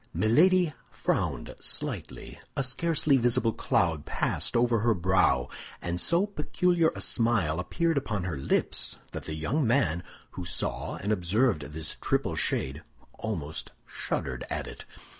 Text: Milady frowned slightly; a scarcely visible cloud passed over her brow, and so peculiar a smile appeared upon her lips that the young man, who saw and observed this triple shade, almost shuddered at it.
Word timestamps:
Milady 0.15 0.73
frowned 0.89 1.53
slightly; 1.59 2.39
a 2.57 2.63
scarcely 2.63 3.17
visible 3.17 3.53
cloud 3.53 4.03
passed 4.03 4.57
over 4.57 4.79
her 4.79 4.95
brow, 4.95 5.47
and 5.79 6.01
so 6.01 6.25
peculiar 6.25 6.91
a 6.95 6.99
smile 7.01 7.59
appeared 7.59 7.99
upon 7.99 8.23
her 8.23 8.35
lips 8.35 8.97
that 9.11 9.25
the 9.25 9.35
young 9.35 9.67
man, 9.67 10.01
who 10.31 10.43
saw 10.43 10.95
and 10.95 11.11
observed 11.11 11.61
this 11.65 11.97
triple 12.01 12.33
shade, 12.35 12.81
almost 13.19 13.71
shuddered 13.85 14.43
at 14.49 14.65
it. 14.65 14.85